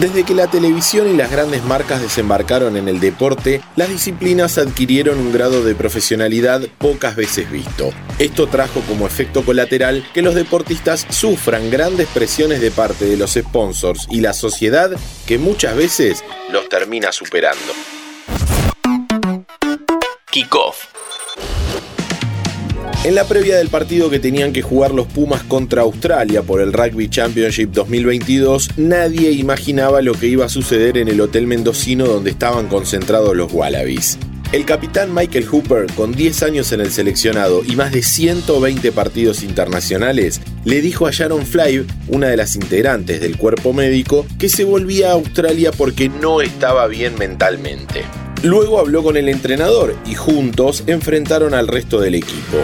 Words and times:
Desde 0.00 0.24
que 0.24 0.34
la 0.34 0.46
televisión 0.46 1.10
y 1.10 1.14
las 1.14 1.30
grandes 1.30 1.62
marcas 1.62 2.00
desembarcaron 2.00 2.78
en 2.78 2.88
el 2.88 3.00
deporte, 3.00 3.60
las 3.76 3.90
disciplinas 3.90 4.56
adquirieron 4.56 5.18
un 5.18 5.30
grado 5.30 5.62
de 5.62 5.74
profesionalidad 5.74 6.62
pocas 6.78 7.16
veces 7.16 7.50
visto. 7.50 7.90
Esto 8.18 8.46
trajo 8.46 8.80
como 8.88 9.06
efecto 9.06 9.44
colateral 9.44 10.02
que 10.14 10.22
los 10.22 10.34
deportistas 10.34 11.06
sufran 11.10 11.70
grandes 11.70 12.08
presiones 12.08 12.62
de 12.62 12.70
parte 12.70 13.04
de 13.04 13.18
los 13.18 13.32
sponsors 13.32 14.06
y 14.10 14.22
la 14.22 14.32
sociedad 14.32 14.90
que 15.26 15.36
muchas 15.36 15.76
veces 15.76 16.24
los 16.50 16.66
termina 16.70 17.12
superando. 17.12 17.60
Kickoff 20.30 20.99
en 23.02 23.14
la 23.14 23.24
previa 23.24 23.56
del 23.56 23.68
partido 23.68 24.10
que 24.10 24.18
tenían 24.18 24.52
que 24.52 24.60
jugar 24.60 24.92
los 24.92 25.06
Pumas 25.06 25.42
contra 25.42 25.82
Australia 25.82 26.42
por 26.42 26.60
el 26.60 26.72
Rugby 26.72 27.08
Championship 27.08 27.70
2022, 27.72 28.72
nadie 28.76 29.30
imaginaba 29.32 30.02
lo 30.02 30.12
que 30.12 30.26
iba 30.26 30.44
a 30.44 30.50
suceder 30.50 30.98
en 30.98 31.08
el 31.08 31.20
Hotel 31.20 31.46
Mendocino 31.46 32.04
donde 32.04 32.30
estaban 32.30 32.68
concentrados 32.68 33.34
los 33.34 33.52
Wallabies. 33.52 34.18
El 34.52 34.66
capitán 34.66 35.14
Michael 35.14 35.46
Hooper, 35.46 35.86
con 35.94 36.12
10 36.12 36.42
años 36.42 36.72
en 36.72 36.80
el 36.80 36.90
seleccionado 36.90 37.62
y 37.64 37.76
más 37.76 37.92
de 37.92 38.02
120 38.02 38.92
partidos 38.92 39.44
internacionales, 39.44 40.40
le 40.64 40.80
dijo 40.82 41.06
a 41.06 41.12
Sharon 41.12 41.46
Fly, 41.46 41.86
una 42.08 42.26
de 42.26 42.36
las 42.36 42.56
integrantes 42.56 43.20
del 43.20 43.38
cuerpo 43.38 43.72
médico, 43.72 44.26
que 44.38 44.48
se 44.48 44.64
volvía 44.64 45.10
a 45.10 45.12
Australia 45.12 45.70
porque 45.70 46.08
no 46.08 46.42
estaba 46.42 46.86
bien 46.88 47.16
mentalmente. 47.16 48.04
Luego 48.42 48.80
habló 48.80 49.02
con 49.02 49.16
el 49.16 49.28
entrenador 49.28 49.96
y 50.04 50.14
juntos 50.14 50.82
enfrentaron 50.86 51.54
al 51.54 51.68
resto 51.68 52.00
del 52.00 52.14
equipo. 52.14 52.56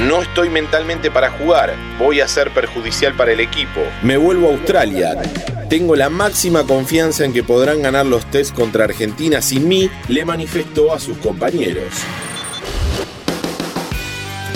No 0.00 0.22
estoy 0.22 0.48
mentalmente 0.48 1.10
para 1.10 1.30
jugar, 1.30 1.74
voy 1.98 2.20
a 2.20 2.28
ser 2.28 2.50
perjudicial 2.50 3.14
para 3.14 3.32
el 3.32 3.40
equipo. 3.40 3.80
Me 4.02 4.16
vuelvo 4.16 4.48
a 4.48 4.52
Australia. 4.52 5.14
Tengo 5.68 5.96
la 5.96 6.08
máxima 6.08 6.64
confianza 6.64 7.24
en 7.24 7.32
que 7.32 7.42
podrán 7.42 7.82
ganar 7.82 8.06
los 8.06 8.24
test 8.30 8.54
contra 8.54 8.84
Argentina 8.84 9.42
sin 9.42 9.68
mí, 9.68 9.90
le 10.08 10.24
manifestó 10.24 10.92
a 10.94 10.98
sus 10.98 11.18
compañeros. 11.18 11.92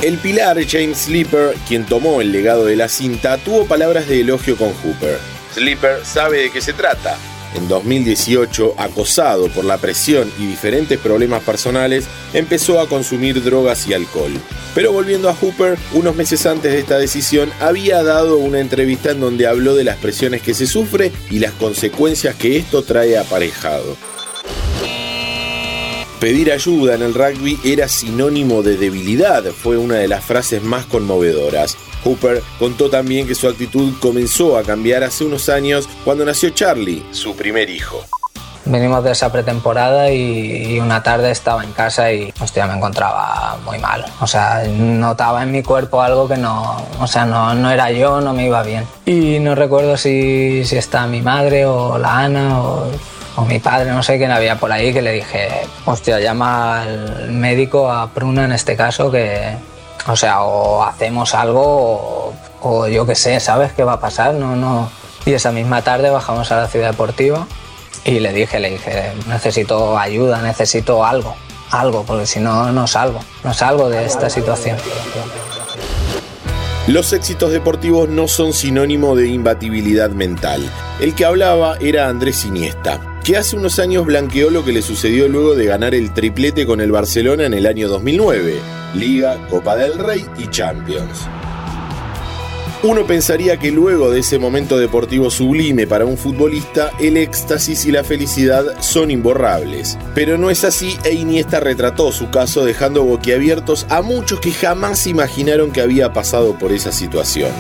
El 0.02 0.18
pilar 0.18 0.58
James 0.66 0.98
Sleeper, 0.98 1.54
quien 1.68 1.84
tomó 1.84 2.20
el 2.20 2.32
legado 2.32 2.64
de 2.64 2.76
la 2.76 2.88
cinta, 2.88 3.36
tuvo 3.38 3.66
palabras 3.66 4.08
de 4.08 4.20
elogio 4.20 4.56
con 4.56 4.72
Hooper. 4.74 5.18
Sleeper 5.54 6.04
sabe 6.04 6.42
de 6.42 6.50
qué 6.50 6.60
se 6.60 6.72
trata, 6.72 7.16
en 7.56 7.68
2018, 7.68 8.74
acosado 8.78 9.48
por 9.48 9.64
la 9.64 9.78
presión 9.78 10.30
y 10.38 10.46
diferentes 10.46 10.98
problemas 10.98 11.42
personales, 11.42 12.06
empezó 12.32 12.80
a 12.80 12.88
consumir 12.88 13.42
drogas 13.42 13.86
y 13.88 13.94
alcohol. 13.94 14.32
Pero 14.74 14.92
volviendo 14.92 15.30
a 15.30 15.34
Hooper, 15.34 15.78
unos 15.92 16.14
meses 16.14 16.44
antes 16.46 16.72
de 16.72 16.78
esta 16.78 16.98
decisión, 16.98 17.50
había 17.60 18.02
dado 18.02 18.36
una 18.36 18.60
entrevista 18.60 19.10
en 19.10 19.20
donde 19.20 19.46
habló 19.46 19.74
de 19.74 19.84
las 19.84 19.96
presiones 19.96 20.42
que 20.42 20.54
se 20.54 20.66
sufre 20.66 21.12
y 21.30 21.38
las 21.38 21.52
consecuencias 21.52 22.34
que 22.34 22.56
esto 22.56 22.82
trae 22.82 23.18
aparejado. 23.18 23.96
Pedir 26.20 26.50
ayuda 26.50 26.94
en 26.94 27.02
el 27.02 27.12
rugby 27.12 27.58
era 27.62 27.88
sinónimo 27.88 28.62
de 28.62 28.78
debilidad, 28.78 29.44
fue 29.52 29.76
una 29.76 29.96
de 29.96 30.08
las 30.08 30.24
frases 30.24 30.62
más 30.62 30.86
conmovedoras. 30.86 31.76
Hooper 32.06 32.42
contó 32.58 32.88
también 32.88 33.26
que 33.26 33.34
su 33.34 33.48
actitud 33.48 33.94
comenzó 34.00 34.56
a 34.56 34.62
cambiar 34.62 35.02
hace 35.02 35.24
unos 35.24 35.48
años 35.48 35.88
cuando 36.04 36.24
nació 36.24 36.50
Charlie, 36.50 37.04
su 37.10 37.34
primer 37.34 37.68
hijo. 37.68 38.04
Venimos 38.64 39.02
de 39.04 39.12
esa 39.12 39.30
pretemporada 39.30 40.10
y, 40.10 40.78
una 40.80 41.02
tarde 41.02 41.30
estaba 41.30 41.62
en 41.62 41.72
casa 41.72 42.12
y 42.12 42.32
hostia, 42.40 42.66
me 42.66 42.74
encontraba 42.74 43.56
muy 43.64 43.78
mal. 43.78 44.04
O 44.20 44.26
sea, 44.26 44.64
notaba 44.68 45.42
en 45.42 45.52
mi 45.52 45.62
cuerpo 45.62 46.02
algo 46.02 46.28
que 46.28 46.36
no, 46.36 46.76
o 47.00 47.06
sea, 47.06 47.24
no, 47.26 47.54
no 47.54 47.70
era 47.70 47.90
yo, 47.92 48.20
no 48.20 48.32
me 48.32 48.46
iba 48.46 48.62
bien. 48.62 48.84
Y 49.04 49.38
no 49.38 49.54
recuerdo 49.54 49.96
si, 49.96 50.64
si 50.64 50.76
está 50.76 51.06
mi 51.06 51.22
madre 51.22 51.66
o 51.66 51.96
la 51.98 52.18
Ana 52.18 52.60
o 52.60 52.90
o 53.36 53.44
mi 53.44 53.58
padre, 53.58 53.90
no 53.92 54.02
sé 54.02 54.16
quién 54.16 54.30
había 54.30 54.56
por 54.56 54.72
ahí, 54.72 54.92
que 54.92 55.02
le 55.02 55.12
dije, 55.12 55.48
hostia, 55.84 56.18
llama 56.18 56.80
al 56.82 57.30
médico, 57.32 57.90
a 57.90 58.08
Pruna 58.08 58.46
en 58.46 58.52
este 58.52 58.76
caso, 58.76 59.10
que, 59.10 59.56
o 60.06 60.16
sea, 60.16 60.42
o 60.42 60.82
hacemos 60.82 61.34
algo 61.34 62.32
o, 62.60 62.88
yo 62.88 63.06
qué 63.06 63.14
sé, 63.14 63.40
¿sabes 63.40 63.72
qué 63.72 63.84
va 63.84 63.94
a 63.94 64.00
pasar? 64.00 64.34
No, 64.34 64.56
no. 64.56 64.90
Y 65.24 65.32
esa 65.32 65.52
misma 65.52 65.82
tarde 65.82 66.10
bajamos 66.10 66.50
a 66.52 66.56
la 66.56 66.68
ciudad 66.68 66.90
deportiva 66.90 67.46
y 68.04 68.20
le 68.20 68.32
dije, 68.32 68.60
le 68.60 68.70
dije, 68.70 69.12
necesito 69.28 69.98
ayuda, 69.98 70.40
necesito 70.42 71.04
algo, 71.04 71.34
algo, 71.70 72.04
porque 72.04 72.26
si 72.26 72.40
no, 72.40 72.70
no 72.72 72.86
salgo, 72.86 73.20
no 73.42 73.52
salgo 73.52 73.88
de 73.88 74.04
esta 74.04 74.30
situación. 74.30 74.78
Los 76.86 77.12
éxitos 77.12 77.50
deportivos 77.50 78.08
no 78.08 78.28
son 78.28 78.52
sinónimo 78.52 79.16
de 79.16 79.28
imbatibilidad 79.28 80.10
mental. 80.10 80.62
El 81.00 81.16
que 81.16 81.24
hablaba 81.24 81.76
era 81.80 82.08
Andrés 82.08 82.44
Iniesta 82.44 83.00
que 83.26 83.36
hace 83.36 83.56
unos 83.56 83.80
años 83.80 84.06
blanqueó 84.06 84.50
lo 84.50 84.64
que 84.64 84.70
le 84.70 84.82
sucedió 84.82 85.26
luego 85.26 85.56
de 85.56 85.66
ganar 85.66 85.96
el 85.96 86.14
triplete 86.14 86.64
con 86.64 86.80
el 86.80 86.92
Barcelona 86.92 87.44
en 87.44 87.54
el 87.54 87.66
año 87.66 87.88
2009, 87.88 88.60
Liga, 88.96 89.38
Copa 89.50 89.76
del 89.76 89.98
Rey 89.98 90.24
y 90.38 90.48
Champions. 90.48 91.28
Uno 92.82 93.06
pensaría 93.06 93.56
que 93.56 93.70
luego 93.70 94.10
de 94.10 94.20
ese 94.20 94.38
momento 94.38 94.78
deportivo 94.78 95.30
sublime 95.30 95.86
para 95.86 96.04
un 96.04 96.16
futbolista, 96.16 96.92
el 97.00 97.16
éxtasis 97.16 97.84
y 97.86 97.90
la 97.90 98.04
felicidad 98.04 98.80
son 98.80 99.10
imborrables. 99.10 99.98
Pero 100.14 100.38
no 100.38 100.50
es 100.50 100.62
así 100.62 100.96
e 101.04 101.12
Iniesta 101.12 101.58
retrató 101.58 102.12
su 102.12 102.30
caso 102.30 102.64
dejando 102.64 103.02
boquiabiertos 103.02 103.86
a 103.88 104.02
muchos 104.02 104.40
que 104.40 104.52
jamás 104.52 105.06
imaginaron 105.06 105.72
que 105.72 105.80
había 105.80 106.12
pasado 106.12 106.58
por 106.58 106.70
esa 106.70 106.92
situación. 106.92 107.50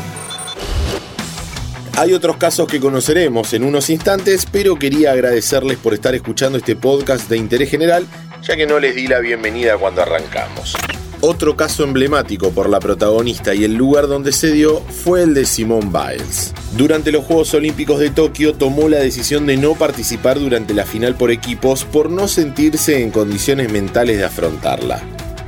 Hay 1.96 2.12
otros 2.12 2.36
casos 2.36 2.68
que 2.68 2.78
conoceremos 2.78 3.54
en 3.54 3.64
unos 3.64 3.88
instantes, 3.88 4.46
pero 4.46 4.76
quería 4.78 5.12
agradecerles 5.12 5.78
por 5.78 5.94
estar 5.94 6.14
escuchando 6.14 6.58
este 6.58 6.76
podcast 6.76 7.28
de 7.30 7.38
interés 7.38 7.70
general, 7.70 8.06
ya 8.42 8.54
que 8.54 8.66
no 8.66 8.78
les 8.78 8.94
di 8.94 9.06
la 9.06 9.18
bienvenida 9.20 9.78
cuando 9.78 10.02
arrancamos. 10.02 10.76
Otro 11.20 11.56
caso 11.56 11.82
emblemático 11.84 12.50
por 12.50 12.68
la 12.68 12.78
protagonista 12.78 13.54
y 13.54 13.64
el 13.64 13.74
lugar 13.74 14.06
donde 14.06 14.32
se 14.32 14.52
dio 14.52 14.80
fue 14.80 15.22
el 15.22 15.32
de 15.32 15.46
Simone 15.46 15.90
Biles. 15.90 16.52
Durante 16.76 17.10
los 17.10 17.24
Juegos 17.24 17.54
Olímpicos 17.54 17.98
de 18.00 18.10
Tokio 18.10 18.52
tomó 18.52 18.88
la 18.88 18.98
decisión 18.98 19.46
de 19.46 19.56
no 19.56 19.74
participar 19.74 20.38
durante 20.38 20.74
la 20.74 20.84
final 20.84 21.14
por 21.14 21.30
equipos 21.30 21.84
por 21.84 22.10
no 22.10 22.28
sentirse 22.28 23.02
en 23.02 23.10
condiciones 23.10 23.72
mentales 23.72 24.18
de 24.18 24.24
afrontarla. 24.24 25.02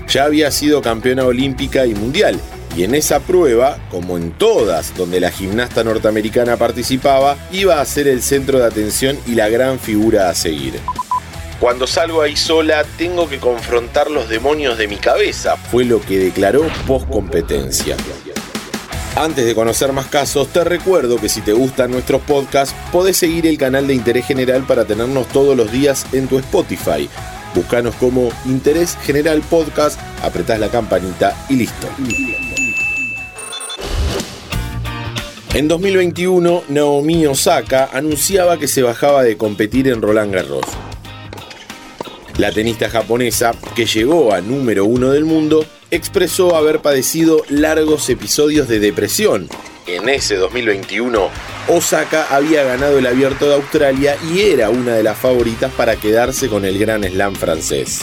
Ya 0.08 0.24
había 0.24 0.50
sido 0.50 0.80
campeona 0.80 1.24
olímpica 1.24 1.84
y 1.84 1.94
mundial 1.94 2.40
y 2.76 2.84
en 2.84 2.94
esa 2.94 3.20
prueba, 3.20 3.78
como 3.90 4.16
en 4.16 4.30
todas 4.30 4.96
donde 4.96 5.20
la 5.20 5.30
gimnasta 5.30 5.84
norteamericana 5.84 6.56
participaba, 6.56 7.36
iba 7.50 7.80
a 7.80 7.84
ser 7.84 8.08
el 8.08 8.22
centro 8.22 8.58
de 8.58 8.66
atención 8.66 9.18
y 9.26 9.34
la 9.34 9.48
gran 9.48 9.78
figura 9.78 10.30
a 10.30 10.34
seguir. 10.34 10.74
Cuando 11.60 11.88
salgo 11.88 12.22
ahí 12.22 12.36
sola, 12.36 12.84
tengo 12.96 13.28
que 13.28 13.38
confrontar 13.38 14.12
los 14.12 14.28
demonios 14.28 14.78
de 14.78 14.86
mi 14.86 14.96
cabeza, 14.96 15.56
fue 15.56 15.84
lo 15.84 16.00
que 16.00 16.18
declaró 16.18 16.62
post 16.86 17.08
competencia. 17.08 17.96
Antes 19.16 19.44
de 19.44 19.56
conocer 19.56 19.92
más 19.92 20.06
casos, 20.06 20.46
te 20.48 20.62
recuerdo 20.62 21.16
que 21.16 21.28
si 21.28 21.40
te 21.40 21.52
gustan 21.52 21.90
nuestros 21.90 22.22
podcasts, 22.22 22.76
podés 22.92 23.16
seguir 23.16 23.44
el 23.48 23.58
canal 23.58 23.88
de 23.88 23.94
Interés 23.94 24.26
General 24.26 24.62
para 24.68 24.84
tenernos 24.84 25.26
todos 25.28 25.56
los 25.56 25.72
días 25.72 26.06
en 26.12 26.28
tu 26.28 26.38
Spotify. 26.38 27.10
Búscanos 27.56 27.96
como 27.96 28.30
Interés 28.44 28.96
General 29.02 29.42
Podcast, 29.50 29.98
apretás 30.22 30.60
la 30.60 30.68
campanita 30.68 31.34
y 31.48 31.56
listo. 31.56 31.88
En 35.54 35.66
2021, 35.66 36.62
Naomi 36.68 37.26
Osaka 37.26 37.90
anunciaba 37.92 38.58
que 38.58 38.68
se 38.68 38.82
bajaba 38.82 39.24
de 39.24 39.36
competir 39.36 39.88
en 39.88 40.00
Roland 40.00 40.32
Garros. 40.32 40.66
La 42.38 42.52
tenista 42.52 42.88
japonesa, 42.88 43.52
que 43.74 43.84
llegó 43.84 44.32
a 44.32 44.40
número 44.40 44.84
uno 44.84 45.10
del 45.10 45.24
mundo, 45.24 45.66
expresó 45.90 46.54
haber 46.54 46.78
padecido 46.78 47.42
largos 47.48 48.08
episodios 48.10 48.68
de 48.68 48.78
depresión. 48.78 49.48
En 49.88 50.08
ese 50.08 50.36
2021, 50.36 51.30
Osaka 51.66 52.28
había 52.30 52.62
ganado 52.62 52.96
el 52.98 53.08
abierto 53.08 53.48
de 53.48 53.56
Australia 53.56 54.16
y 54.32 54.42
era 54.42 54.70
una 54.70 54.94
de 54.94 55.02
las 55.02 55.18
favoritas 55.18 55.72
para 55.72 55.96
quedarse 55.96 56.48
con 56.48 56.64
el 56.64 56.78
Gran 56.78 57.02
Slam 57.02 57.34
francés. 57.34 58.02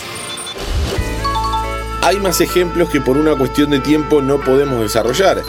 Hay 2.02 2.18
más 2.18 2.42
ejemplos 2.42 2.90
que 2.90 3.00
por 3.00 3.16
una 3.16 3.38
cuestión 3.38 3.70
de 3.70 3.80
tiempo 3.80 4.22
no 4.22 4.42
podemos 4.42 4.82
desarrollar, 4.82 5.44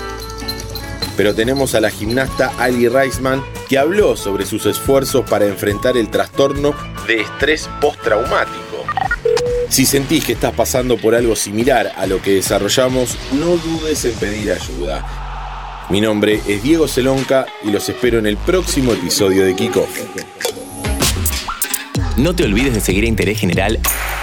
pero 1.17 1.35
tenemos 1.35 1.75
a 1.75 1.81
la 1.81 1.91
gimnasta 1.91 2.53
Ali 2.57 2.89
Reisman 2.89 3.43
que 3.69 3.79
habló 3.79 4.17
sobre 4.17 4.47
sus 4.47 4.65
esfuerzos 4.65 5.29
para 5.29 5.47
enfrentar 5.47 5.97
el 5.97 6.09
trastorno 6.09 6.73
de 7.09 7.23
estrés 7.23 7.69
postraumático. 7.81 8.76
Si 9.69 9.85
sentís 9.85 10.25
que 10.25 10.33
estás 10.33 10.55
pasando 10.55 10.97
por 10.97 11.15
algo 11.15 11.37
similar 11.37 11.93
a 11.97 12.07
lo 12.07 12.23
que 12.23 12.35
desarrollamos, 12.35 13.17
no 13.33 13.57
dudes 13.57 14.05
en 14.05 14.15
pedir 14.15 14.53
ayuda. 14.53 15.87
Mi 15.91 16.01
nombre 16.01 16.41
es 16.47 16.63
Diego 16.63 16.89
Celonca 16.89 17.47
y 17.63 17.71
los 17.71 17.89
espero 17.89 18.19
en 18.19 18.27
el 18.27 18.37
próximo 18.37 18.93
episodio 18.93 19.45
de 19.45 19.55
Kickoff. 19.55 19.89
No 22.17 22.35
te 22.35 22.45
olvides 22.45 22.75
de 22.75 22.81
seguir 22.81 23.05
a 23.05 23.09
Interés 23.09 23.39
General 23.39 23.77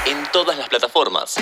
en 0.06 0.18
todas 0.32 0.58
las 0.58 0.68
plataformas. 0.68 1.36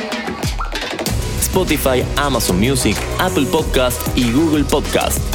Spotify, 1.40 2.04
Amazon 2.18 2.60
Music, 2.60 2.98
Apple 3.20 3.46
Podcast 3.46 4.00
y 4.18 4.32
Google 4.32 4.64
Podcast. 4.64 5.31